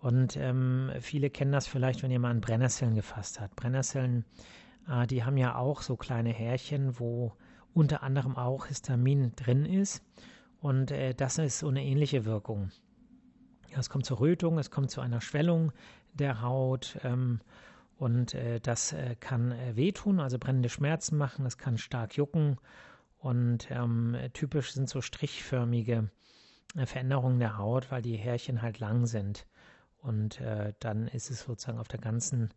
Und 0.00 0.36
ähm, 0.36 0.92
viele 1.00 1.30
kennen 1.30 1.52
das 1.52 1.66
vielleicht, 1.66 2.02
wenn 2.02 2.10
ihr 2.10 2.20
mal 2.20 2.30
an 2.30 2.40
Brennnesseln 2.40 2.94
gefasst 2.94 3.40
habt. 3.40 3.56
Brennnesseln, 3.56 4.24
äh, 4.88 5.06
die 5.06 5.24
haben 5.24 5.36
ja 5.36 5.56
auch 5.56 5.82
so 5.82 5.96
kleine 5.96 6.30
Härchen, 6.30 6.98
wo 7.00 7.32
unter 7.74 8.02
anderem 8.02 8.36
auch 8.36 8.66
Histamin 8.66 9.32
drin 9.34 9.64
ist. 9.64 10.04
Und 10.60 10.90
äh, 10.90 11.14
das 11.14 11.38
ist 11.38 11.60
so 11.60 11.68
eine 11.68 11.84
ähnliche 11.84 12.24
Wirkung. 12.24 12.70
Es 13.76 13.90
kommt 13.90 14.06
zur 14.06 14.20
Rötung, 14.20 14.58
es 14.58 14.70
kommt 14.70 14.90
zu 14.90 15.00
einer 15.00 15.20
Schwellung 15.20 15.72
der 16.14 16.42
Haut. 16.42 16.98
Ähm, 17.02 17.40
und 17.96 18.34
äh, 18.34 18.60
das 18.60 18.92
äh, 18.92 19.16
kann 19.18 19.52
äh, 19.52 19.74
wehtun, 19.76 20.20
also 20.20 20.38
brennende 20.38 20.68
Schmerzen 20.68 21.16
machen, 21.16 21.44
es 21.44 21.58
kann 21.58 21.76
stark 21.76 22.16
jucken. 22.16 22.58
Und 23.18 23.68
ähm, 23.70 24.16
typisch 24.32 24.72
sind 24.72 24.88
so 24.88 25.00
strichförmige 25.00 26.08
äh, 26.76 26.86
Veränderungen 26.86 27.40
der 27.40 27.58
Haut, 27.58 27.90
weil 27.90 28.02
die 28.02 28.16
Härchen 28.16 28.62
halt 28.62 28.78
lang 28.78 29.06
sind. 29.06 29.46
Und 30.00 30.40
äh, 30.40 30.72
dann 30.80 31.08
ist 31.08 31.30
es 31.30 31.40
sozusagen 31.40 31.78
auf 31.78 31.88
der 31.88 32.00
ganzen 32.00 32.50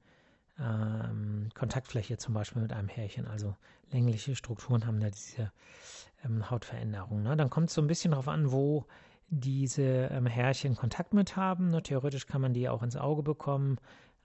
ähm, 0.60 1.50
Kontaktfläche 1.53 2.17
zum 2.17 2.33
Beispiel 2.33 2.62
mit 2.62 2.74
einem 2.74 2.88
Härchen. 2.88 3.27
Also 3.27 3.55
längliche 3.91 4.36
Strukturen 4.36 4.86
haben 4.86 5.00
da 5.00 5.10
diese 5.10 5.51
ähm, 6.24 6.50
Hautveränderung. 6.50 7.24
Ne? 7.24 7.36
Dann 7.36 7.50
kommt 7.50 7.69
es 7.69 7.75
so 7.75 7.81
ein 7.81 7.88
bisschen 7.88 8.12
darauf 8.12 8.27
an, 8.27 8.51
wo 8.51 8.86
diese 9.29 10.10
ähm, 10.12 10.25
Härchen 10.25 10.75
Kontakt 10.75 11.13
mit 11.13 11.36
haben. 11.36 11.69
Ne? 11.69 11.81
Theoretisch 11.81 12.27
kann 12.27 12.41
man 12.41 12.53
die 12.53 12.69
auch 12.69 12.83
ins 12.83 12.98
Auge 12.98 13.24
bekommen. 13.24 13.77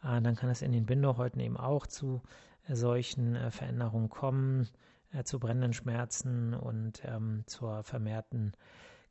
Äh, 0.03 0.21
dann 0.21 0.37
kann 0.37 0.51
es 0.51 0.63
in 0.63 0.73
den 0.73 0.87
Bindehäuten 0.87 1.41
eben 1.41 1.57
auch 1.57 1.87
zu 1.87 2.23
äh, 2.69 2.75
solchen 2.75 3.37
äh, 3.37 3.51
Veränderungen 3.51 4.11
kommen, 4.11 4.69
äh, 5.13 5.25
zu 5.25 5.39
brennenden 5.39 5.73
Schmerzen 5.73 6.55
und 6.55 7.03
ähm, 7.05 7.45
zur 7.47 7.83
vermehrten 7.83 8.53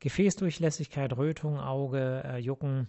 Gefäßdurchlässigkeit, 0.00 1.16
Rötung, 1.16 1.58
Auge, 1.58 2.22
äh, 2.24 2.38
Jucken. 2.38 2.88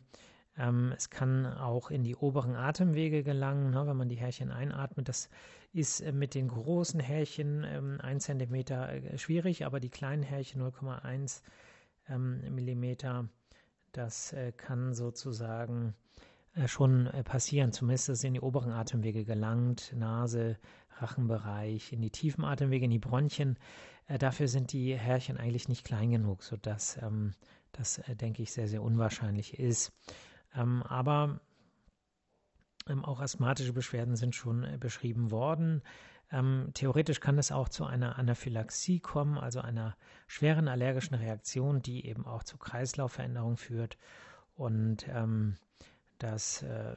Ähm, 0.57 0.93
es 0.95 1.09
kann 1.09 1.45
auch 1.45 1.91
in 1.91 2.03
die 2.03 2.15
oberen 2.15 2.55
Atemwege 2.55 3.23
gelangen, 3.23 3.71
ne, 3.71 3.85
wenn 3.85 3.97
man 3.97 4.09
die 4.09 4.15
Härchen 4.15 4.51
einatmet. 4.51 5.07
Das 5.07 5.29
ist 5.73 6.01
äh, 6.01 6.11
mit 6.11 6.33
den 6.33 6.47
großen 6.47 6.99
Härchen 6.99 7.63
ähm, 7.63 7.99
1 8.01 8.23
cm 8.23 8.53
äh, 8.55 9.17
schwierig, 9.17 9.65
aber 9.65 9.79
die 9.79 9.89
kleinen 9.89 10.23
Härchen 10.23 10.61
0,1 10.61 11.41
ähm, 12.09 12.41
Millimeter, 12.53 13.27
das 13.91 14.33
äh, 14.33 14.51
kann 14.51 14.93
sozusagen 14.93 15.93
äh, 16.55 16.67
schon 16.67 17.07
äh, 17.07 17.23
passieren. 17.23 17.71
Zumindest 17.71 18.09
ist 18.09 18.19
es 18.19 18.23
in 18.23 18.33
die 18.33 18.41
oberen 18.41 18.71
Atemwege 18.71 19.25
gelangt, 19.25 19.93
Nase, 19.95 20.57
Rachenbereich, 20.99 21.93
in 21.93 22.01
die 22.01 22.09
tiefen 22.09 22.43
Atemwege, 22.43 22.85
in 22.85 22.91
die 22.91 22.99
Bronchien. 22.99 23.57
Äh, 24.07 24.17
dafür 24.17 24.47
sind 24.47 24.73
die 24.73 24.97
Härchen 24.97 25.37
eigentlich 25.37 25.69
nicht 25.69 25.85
klein 25.85 26.09
genug, 26.09 26.41
sodass 26.43 26.97
ähm, 27.03 27.33
das, 27.73 28.01
denke 28.07 28.41
ich, 28.41 28.51
sehr, 28.51 28.67
sehr 28.67 28.81
unwahrscheinlich 28.81 29.59
ist. 29.59 29.91
Ähm, 30.57 30.83
aber 30.83 31.39
ähm, 32.89 33.05
auch 33.05 33.19
asthmatische 33.19 33.73
Beschwerden 33.73 34.15
sind 34.15 34.35
schon 34.35 34.63
äh, 34.63 34.77
beschrieben 34.79 35.31
worden. 35.31 35.81
Ähm, 36.31 36.71
theoretisch 36.73 37.19
kann 37.19 37.37
es 37.37 37.51
auch 37.51 37.69
zu 37.69 37.85
einer 37.85 38.17
Anaphylaxie 38.17 38.99
kommen, 38.99 39.37
also 39.37 39.61
einer 39.61 39.95
schweren 40.27 40.67
allergischen 40.67 41.15
Reaktion, 41.15 41.81
die 41.81 42.05
eben 42.05 42.25
auch 42.25 42.43
zu 42.43 42.57
Kreislaufveränderungen 42.57 43.57
führt. 43.57 43.97
Und 44.55 45.07
ähm, 45.07 45.55
das 46.17 46.63
äh, 46.63 46.95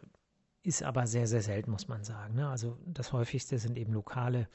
ist 0.62 0.82
aber 0.82 1.06
sehr, 1.06 1.26
sehr 1.26 1.42
selten, 1.42 1.70
muss 1.70 1.88
man 1.88 2.04
sagen. 2.04 2.34
Ne? 2.34 2.48
Also 2.48 2.78
das 2.86 3.12
häufigste 3.12 3.58
sind 3.58 3.78
eben 3.78 3.92
lokale 3.92 4.48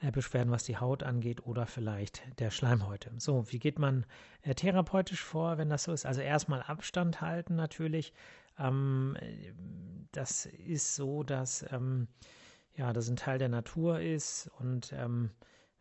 äh, 0.00 0.10
Beschwerden, 0.10 0.50
was 0.50 0.64
die 0.64 0.78
Haut 0.78 1.02
angeht 1.02 1.46
oder 1.46 1.66
vielleicht 1.66 2.22
der 2.40 2.50
Schleimhäute. 2.50 3.12
So, 3.18 3.50
wie 3.52 3.58
geht 3.58 3.78
man 3.78 4.06
äh, 4.42 4.54
therapeutisch 4.54 5.22
vor, 5.22 5.58
wenn 5.58 5.68
das 5.68 5.84
so 5.84 5.92
ist? 5.92 6.06
Also 6.06 6.20
erstmal 6.20 6.62
Abstand 6.62 7.20
halten 7.20 7.54
natürlich. 7.54 8.12
Ähm, 8.62 9.16
das 10.12 10.46
ist 10.46 10.94
so, 10.94 11.22
dass 11.22 11.64
ähm, 11.72 12.08
ja, 12.74 12.92
das 12.92 13.08
ein 13.08 13.16
Teil 13.16 13.38
der 13.38 13.48
Natur 13.48 14.00
ist 14.00 14.50
und 14.58 14.92
ähm, 14.92 15.30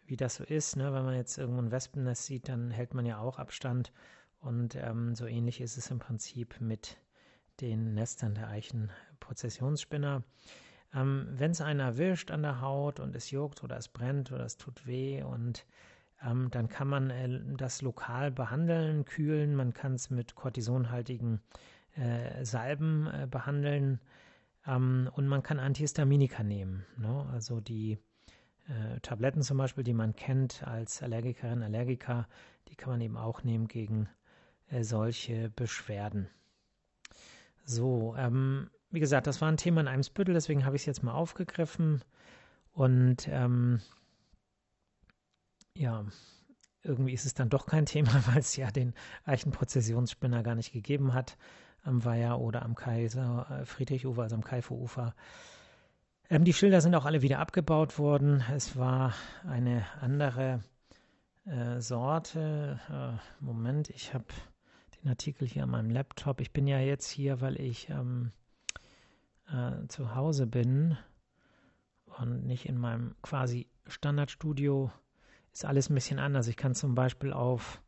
wie 0.05 0.17
das 0.17 0.35
so 0.35 0.43
ist, 0.43 0.75
ne? 0.75 0.93
wenn 0.93 1.05
man 1.05 1.15
jetzt 1.15 1.38
irgendwo 1.38 1.61
ein 1.61 1.71
Wespennest 1.71 2.25
sieht, 2.25 2.50
dann 2.50 2.71
hält 2.71 2.93
man 2.93 3.05
ja 3.05 3.19
auch 3.19 3.39
Abstand 3.39 3.93
und 4.39 4.75
ähm, 4.75 5.15
so 5.15 5.25
ähnlich 5.25 5.61
ist 5.61 5.77
es 5.77 5.91
im 5.91 6.00
Prinzip 6.00 6.59
mit 6.59 6.97
den 7.61 7.93
Nestern 7.93 8.33
der 8.33 8.50
Eichenprozessionsspinner. 8.50 10.23
Ähm, 10.93 11.27
Wenn 11.31 11.51
es 11.51 11.61
einen 11.61 11.79
erwischt 11.79 12.31
an 12.31 12.41
der 12.41 12.59
Haut 12.59 13.00
und 13.00 13.15
es 13.15 13.31
juckt 13.31 13.63
oder 13.63 13.77
es 13.77 13.88
brennt 13.88 14.31
oder 14.31 14.43
es 14.43 14.57
tut 14.57 14.85
weh 14.85 15.23
und 15.23 15.65
ähm, 16.23 16.50
dann 16.51 16.67
kann 16.67 16.88
man 16.88 17.09
äh, 17.09 17.39
das 17.55 17.81
lokal 17.81 18.31
behandeln, 18.31 19.05
kühlen, 19.05 19.55
man 19.55 19.73
kann 19.73 19.93
es 19.93 20.09
mit 20.09 20.35
kortisonhaltigen 20.35 21.41
äh, 21.95 22.45
Salben 22.45 23.07
äh, 23.07 23.27
behandeln 23.29 24.00
ähm, 24.65 25.10
und 25.13 25.27
man 25.27 25.43
kann 25.43 25.60
Antihistaminika 25.60 26.43
nehmen. 26.43 26.86
Ne? 26.98 27.25
Also 27.31 27.60
die 27.60 27.98
äh, 28.67 29.00
Tabletten 29.01 29.41
zum 29.41 29.57
Beispiel, 29.57 29.83
die 29.83 29.93
man 29.93 30.15
kennt 30.15 30.65
als 30.67 31.01
Allergikerin, 31.03 31.63
Allergiker, 31.63 32.27
die 32.67 32.75
kann 32.75 32.91
man 32.91 33.01
eben 33.01 33.17
auch 33.17 33.43
nehmen 33.43 33.67
gegen 33.67 34.07
äh, 34.69 34.83
solche 34.83 35.50
Beschwerden. 35.50 36.29
So, 37.65 38.15
ähm, 38.17 38.69
wie 38.89 39.00
gesagt, 39.00 39.27
das 39.27 39.41
war 39.41 39.50
ein 39.50 39.57
Thema 39.57 39.81
in 39.81 39.88
einem 39.88 40.03
Spüttel, 40.03 40.33
deswegen 40.33 40.65
habe 40.65 40.75
ich 40.75 40.83
es 40.83 40.86
jetzt 40.88 41.03
mal 41.03 41.13
aufgegriffen. 41.13 42.03
Und 42.74 43.27
ähm, 43.29 43.81
ja, 45.75 46.05
irgendwie 46.83 47.13
ist 47.13 47.25
es 47.25 47.33
dann 47.33 47.50
doch 47.50 47.65
kein 47.65 47.86
Thema, 47.86 48.12
weil 48.27 48.39
es 48.39 48.55
ja 48.55 48.71
den 48.71 48.93
Eichenprozessionsspinner 49.25 50.43
gar 50.43 50.55
nicht 50.55 50.71
gegeben 50.71 51.13
hat 51.13 51.38
am 51.83 52.05
Weiher 52.05 52.39
oder 52.39 52.63
am 52.63 52.75
Kaiser 52.75 53.47
äh, 53.50 53.65
Friedrichufer, 53.65 54.23
also 54.23 54.35
am 54.35 54.43
Kaifu-Ufer. 54.43 55.15
Ähm, 56.29 56.43
die 56.43 56.53
Schilder 56.53 56.81
sind 56.81 56.95
auch 56.95 57.05
alle 57.05 57.21
wieder 57.21 57.39
abgebaut 57.39 58.00
worden. 58.00 58.43
Es 58.53 58.77
war 58.77 59.13
eine 59.47 59.85
andere 60.00 60.63
äh, 61.45 61.81
Sorte. 61.81 62.79
Äh, 62.89 63.43
Moment, 63.43 63.89
ich 63.89 64.13
habe 64.13 64.25
den 65.01 65.09
Artikel 65.09 65.47
hier 65.47 65.63
an 65.63 65.71
meinem 65.71 65.89
Laptop. 65.89 66.39
Ich 66.39 66.53
bin 66.53 66.67
ja 66.67 66.79
jetzt 66.79 67.09
hier, 67.09 67.41
weil 67.41 67.59
ich 67.59 67.89
ähm, 67.89 68.31
äh, 69.51 69.88
zu 69.88 70.15
Hause 70.15 70.47
bin 70.47 70.97
und 72.19 72.45
nicht 72.45 72.67
in 72.67 72.77
meinem 72.77 73.15
quasi 73.21 73.67
Standardstudio. 73.88 74.91
Ist 75.51 75.65
alles 75.65 75.89
ein 75.89 75.95
bisschen 75.95 76.19
anders. 76.19 76.47
Ich 76.47 76.55
kann 76.55 76.75
zum 76.75 76.95
Beispiel 76.95 77.33
auf 77.33 77.81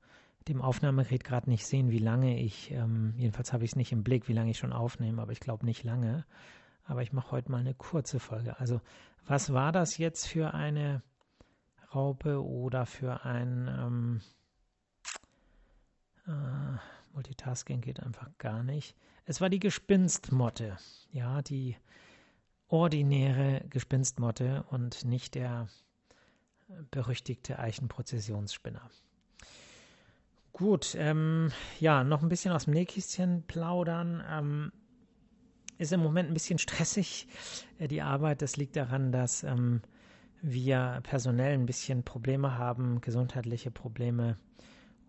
dem 0.47 0.61
Aufnahmegerät 0.61 1.23
gerade 1.23 1.49
nicht 1.49 1.65
sehen, 1.65 1.91
wie 1.91 1.99
lange 1.99 2.39
ich, 2.39 2.71
ähm, 2.71 3.13
jedenfalls 3.17 3.53
habe 3.53 3.63
ich 3.63 3.71
es 3.71 3.75
nicht 3.75 3.91
im 3.91 4.03
Blick, 4.03 4.27
wie 4.27 4.33
lange 4.33 4.51
ich 4.51 4.57
schon 4.57 4.73
aufnehme, 4.73 5.21
aber 5.21 5.31
ich 5.31 5.39
glaube 5.39 5.65
nicht 5.65 5.83
lange. 5.83 6.25
Aber 6.85 7.01
ich 7.01 7.13
mache 7.13 7.31
heute 7.31 7.51
mal 7.51 7.59
eine 7.59 7.73
kurze 7.73 8.19
Folge. 8.19 8.59
Also, 8.59 8.81
was 9.25 9.53
war 9.53 9.71
das 9.71 9.97
jetzt 9.97 10.27
für 10.27 10.53
eine 10.53 11.01
Raupe 11.95 12.43
oder 12.43 12.85
für 12.85 13.23
ein 13.23 13.67
ähm, 13.69 14.21
äh, 16.27 16.77
Multitasking 17.13 17.81
geht 17.81 18.01
einfach 18.01 18.29
gar 18.37 18.63
nicht. 18.63 18.95
Es 19.25 19.39
war 19.39 19.49
die 19.49 19.59
Gespinstmotte. 19.59 20.77
Ja, 21.11 21.41
die 21.41 21.77
ordinäre 22.67 23.63
Gespinstmotte 23.69 24.65
und 24.69 25.05
nicht 25.05 25.35
der 25.35 25.67
berüchtigte 26.91 27.59
Eichenprozessionsspinner. 27.59 28.89
Gut, 30.53 30.95
ähm, 30.99 31.51
ja, 31.79 32.03
noch 32.03 32.21
ein 32.21 32.29
bisschen 32.29 32.53
aus 32.53 32.65
dem 32.65 32.73
Nähkästchen 32.73 33.43
plaudern. 33.47 34.23
Ähm, 34.29 34.71
ist 35.79 35.91
im 35.91 35.99
Moment 35.99 36.29
ein 36.29 36.35
bisschen 36.35 36.59
stressig, 36.59 37.27
äh, 37.79 37.87
die 37.87 38.03
Arbeit. 38.03 38.43
Das 38.43 38.55
liegt 38.55 38.75
daran, 38.75 39.11
dass 39.11 39.43
ähm, 39.43 39.81
wir 40.43 40.99
personell 41.01 41.53
ein 41.53 41.65
bisschen 41.65 42.03
Probleme 42.03 42.55
haben, 42.55 43.01
gesundheitliche 43.01 43.71
Probleme. 43.71 44.37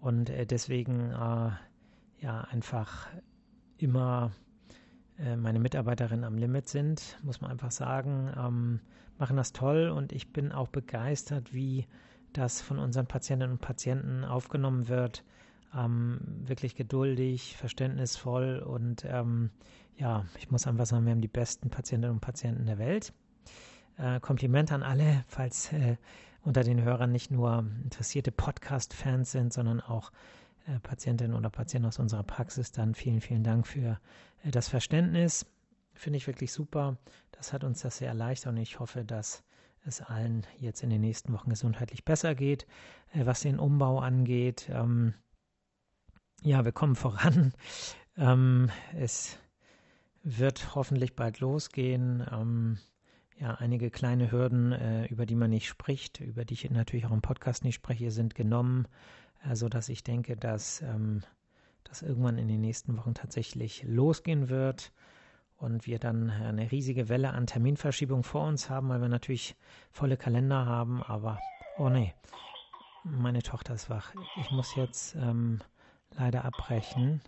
Und 0.00 0.30
äh, 0.30 0.46
deswegen 0.46 1.10
äh, 1.10 1.50
ja 2.20 2.40
einfach 2.50 3.08
immer 3.76 4.32
äh, 5.18 5.36
meine 5.36 5.58
Mitarbeiterinnen 5.58 6.24
am 6.24 6.38
Limit 6.38 6.68
sind, 6.70 7.18
muss 7.22 7.42
man 7.42 7.50
einfach 7.50 7.70
sagen, 7.70 8.32
ähm, 8.34 8.80
machen 9.18 9.36
das 9.36 9.52
toll 9.52 9.90
und 9.90 10.10
ich 10.12 10.32
bin 10.32 10.52
auch 10.52 10.68
begeistert, 10.68 11.52
wie 11.52 11.86
das 12.38 12.60
von 12.60 12.78
unseren 12.78 13.06
Patientinnen 13.06 13.52
und 13.52 13.60
Patienten 13.60 14.24
aufgenommen 14.24 14.88
wird. 14.88 15.24
Ähm, 15.74 16.20
wirklich 16.44 16.76
geduldig, 16.76 17.56
verständnisvoll 17.56 18.60
und 18.60 19.04
ähm, 19.06 19.50
ja, 19.96 20.24
ich 20.38 20.50
muss 20.50 20.66
einfach 20.66 20.86
sagen, 20.86 21.04
wir 21.04 21.12
haben 21.12 21.20
die 21.20 21.28
besten 21.28 21.70
Patientinnen 21.70 22.14
und 22.14 22.20
Patienten 22.20 22.66
der 22.66 22.78
Welt. 22.78 23.12
Äh, 23.96 24.20
Kompliment 24.20 24.72
an 24.72 24.82
alle, 24.82 25.24
falls 25.28 25.72
äh, 25.72 25.96
unter 26.42 26.62
den 26.62 26.82
Hörern 26.82 27.10
nicht 27.10 27.30
nur 27.30 27.64
interessierte 27.82 28.30
Podcast-Fans 28.30 29.32
sind, 29.32 29.52
sondern 29.52 29.80
auch 29.80 30.12
äh, 30.66 30.78
Patientinnen 30.80 31.36
oder 31.36 31.50
Patienten 31.50 31.86
aus 31.86 31.98
unserer 31.98 32.22
Praxis, 32.22 32.72
dann 32.72 32.94
vielen, 32.94 33.20
vielen 33.20 33.44
Dank 33.44 33.66
für 33.66 33.98
äh, 34.42 34.50
das 34.50 34.68
Verständnis. 34.68 35.46
Finde 35.94 36.16
ich 36.16 36.26
wirklich 36.26 36.52
super. 36.52 36.96
Das 37.32 37.52
hat 37.52 37.64
uns 37.64 37.80
das 37.80 37.98
sehr 37.98 38.08
erleichtert 38.08 38.52
und 38.52 38.58
ich 38.58 38.80
hoffe, 38.80 39.04
dass 39.04 39.44
es 39.84 40.00
allen 40.00 40.46
jetzt 40.58 40.82
in 40.82 40.90
den 40.90 41.00
nächsten 41.00 41.32
Wochen 41.32 41.50
gesundheitlich 41.50 42.04
besser 42.04 42.34
geht, 42.34 42.66
äh, 43.12 43.26
was 43.26 43.40
den 43.40 43.58
Umbau 43.58 43.98
angeht. 43.98 44.68
Ähm, 44.70 45.14
ja, 46.42 46.64
wir 46.64 46.72
kommen 46.72 46.96
voran. 46.96 47.52
Ähm, 48.16 48.70
es 48.96 49.38
wird 50.22 50.74
hoffentlich 50.74 51.16
bald 51.16 51.40
losgehen. 51.40 52.24
Ähm, 52.30 52.78
ja, 53.38 53.54
einige 53.54 53.90
kleine 53.90 54.30
Hürden, 54.30 54.72
äh, 54.72 55.06
über 55.06 55.26
die 55.26 55.34
man 55.34 55.50
nicht 55.50 55.66
spricht, 55.66 56.20
über 56.20 56.44
die 56.44 56.54
ich 56.54 56.70
natürlich 56.70 57.06
auch 57.06 57.12
im 57.12 57.22
Podcast 57.22 57.64
nicht 57.64 57.74
spreche, 57.74 58.10
sind 58.10 58.34
genommen, 58.34 58.86
äh, 59.44 59.56
sodass 59.56 59.88
ich 59.88 60.04
denke, 60.04 60.36
dass 60.36 60.80
ähm, 60.82 61.22
das 61.82 62.02
irgendwann 62.02 62.38
in 62.38 62.48
den 62.48 62.60
nächsten 62.60 62.96
Wochen 62.96 63.14
tatsächlich 63.14 63.82
losgehen 63.82 64.48
wird 64.48 64.92
und 65.64 65.86
wir 65.86 65.98
dann 65.98 66.30
eine 66.30 66.70
riesige 66.70 67.08
Welle 67.08 67.32
an 67.32 67.46
Terminverschiebung 67.46 68.22
vor 68.22 68.46
uns 68.46 68.68
haben, 68.68 68.90
weil 68.90 69.00
wir 69.00 69.08
natürlich 69.08 69.56
volle 69.90 70.16
Kalender 70.16 70.66
haben, 70.66 71.02
aber 71.02 71.40
oh 71.78 71.88
nee, 71.88 72.14
meine 73.02 73.42
Tochter 73.42 73.74
ist 73.74 73.88
wach. 73.90 74.14
Ich 74.40 74.50
muss 74.50 74.76
jetzt 74.76 75.14
ähm, 75.16 75.60
leider 76.10 76.44
abbrechen. 76.44 77.22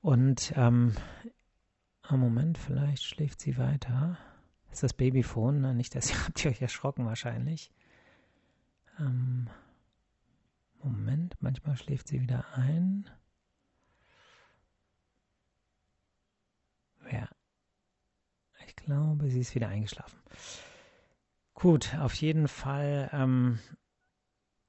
Und 0.00 0.52
ähm, 0.56 0.94
Moment, 2.10 2.58
vielleicht 2.58 3.02
schläft 3.02 3.40
sie 3.40 3.58
weiter. 3.58 4.16
Ist 4.70 4.82
das 4.82 4.94
Babyphone, 4.94 5.60
ne? 5.60 5.74
nicht, 5.74 5.94
dass 5.94 6.10
ihr 6.10 6.24
habt 6.24 6.44
ihr 6.44 6.50
euch 6.50 6.62
erschrocken 6.62 7.04
wahrscheinlich. 7.04 7.70
Ähm, 8.98 9.48
Moment, 10.82 11.36
manchmal 11.40 11.76
schläft 11.76 12.08
sie 12.08 12.20
wieder 12.20 12.46
ein. 12.54 13.10
Ja. 17.10 17.28
Ich 18.66 18.75
glaube, 18.86 19.28
sie 19.28 19.40
ist 19.40 19.54
wieder 19.54 19.68
eingeschlafen. 19.68 20.18
Gut, 21.54 21.94
auf 22.00 22.14
jeden 22.14 22.48
Fall. 22.48 23.10
Ähm, 23.12 23.58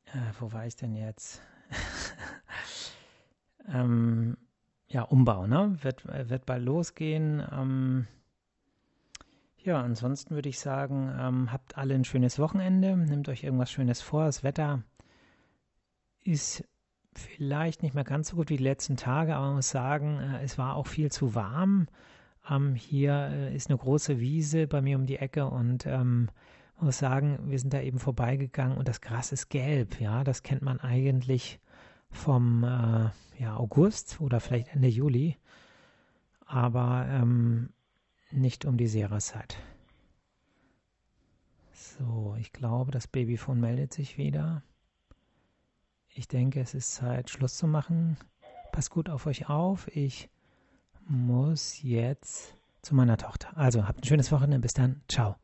äh, 0.06 0.32
wo 0.40 0.52
war 0.52 0.66
ich 0.66 0.76
denn 0.76 0.96
jetzt? 0.96 1.42
ähm, 3.74 4.38
ja, 4.88 5.04
Umbau, 5.04 5.48
ne? 5.48 5.78
Wird, 5.82 6.06
wird 6.06 6.46
bald 6.46 6.64
losgehen. 6.64 7.46
Ähm, 7.52 8.08
ja, 9.64 9.82
ansonsten 9.82 10.36
würde 10.36 10.50
ich 10.50 10.60
sagen, 10.60 11.14
ähm, 11.20 11.52
habt 11.52 11.78
alle 11.78 11.94
ein 11.94 12.06
schönes 12.06 12.40
Wochenende. 12.40 12.96
Nehmt 12.96 13.30
euch 13.30 13.44
irgendwas 13.44 13.72
Schönes 13.72 14.02
vor. 14.02 14.26
Das 14.26 14.44
Wetter 14.44 14.84
ist 16.24 16.64
vielleicht 17.14 17.84
nicht 17.84 17.96
mehr 17.96 18.04
ganz 18.04 18.30
so 18.30 18.38
gut 18.38 18.50
wie 18.50 18.58
die 18.58 18.64
letzten 18.64 18.96
Tage, 18.96 19.36
aber 19.36 19.48
man 19.48 19.56
muss 19.58 19.70
sagen, 19.70 20.20
äh, 20.20 20.44
es 20.44 20.58
war 20.58 20.76
auch 20.76 20.88
viel 20.88 21.12
zu 21.12 21.36
warm. 21.36 21.88
Ähm, 22.50 22.76
hier 22.76 23.30
äh, 23.32 23.56
ist 23.56 23.70
eine 23.70 23.78
große 23.78 24.20
Wiese 24.20 24.68
bei 24.68 24.82
mir 24.82 24.98
um 24.98 25.06
die 25.06 25.18
Ecke 25.18 25.46
und 25.48 25.86
ähm, 25.86 26.30
muss 26.80 27.00
sagen, 27.00 27.40
wir 27.50 27.60
sind 27.60 27.74
da 27.74 27.82
eben 27.82 28.00
vorbeigegangen 28.00 28.78
und 28.78 28.88
das 28.88 29.02
Gras 29.02 29.32
ist 29.32 29.50
gelb. 29.50 30.00
Ja, 30.00 30.24
das 30.24 30.44
kennt 30.44 30.62
man 30.62 30.80
eigentlich 30.80 31.60
vom 32.10 32.64
äh, 32.64 33.10
ja, 33.42 33.58
August 33.58 34.22
oder 34.22 34.40
vielleicht 34.40 34.70
Ende 34.70 34.88
Juli, 34.88 35.38
aber 36.46 37.08
ähm, 37.10 37.70
nicht 38.32 38.66
um 38.66 38.78
die 38.78 38.86
Jahreszeit. 38.86 39.58
So, 41.74 42.36
ich 42.40 42.54
glaube, 42.54 42.92
das 42.92 43.08
Babyphone 43.08 43.60
meldet 43.60 43.94
sich 43.94 44.18
wieder. 44.18 44.62
Ich 46.10 46.28
denke, 46.28 46.60
es 46.60 46.74
ist 46.74 46.94
Zeit, 46.94 47.30
Schluss 47.30 47.58
zu 47.58 47.68
machen. 47.68 48.18
Passt 48.72 48.92
gut 48.92 49.10
auf 49.10 49.26
euch 49.26 49.50
auf. 49.50 49.88
Ich 49.96 50.30
muss 51.10 51.82
jetzt 51.84 52.56
zu 52.82 52.96
meiner 52.96 53.18
Tochter. 53.18 53.58
Also, 53.58 53.88
habt 53.88 54.02
ein 54.02 54.08
schönes 54.08 54.32
Wochenende. 54.32 54.60
Bis 54.60 54.74
dann. 54.74 55.02
Ciao. 55.08 55.36